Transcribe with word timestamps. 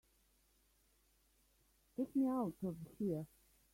Take 1.95 2.15
me 2.15 2.25
out 2.27 2.53
of 2.65 2.75
here! 2.97 3.27